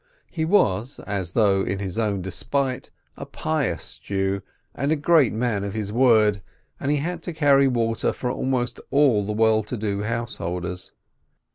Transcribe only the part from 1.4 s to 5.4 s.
in his own despite, a pious Jew and a great